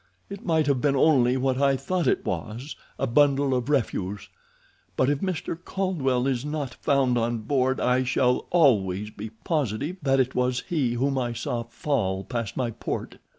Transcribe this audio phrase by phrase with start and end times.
[0.31, 4.29] It might have been only what I thought it was—a bundle of refuse.
[4.97, 5.55] But if Mr.
[5.63, 10.93] Caldwell is not found on board I shall always be positive that it was he
[10.95, 13.19] whom I saw fall past my port."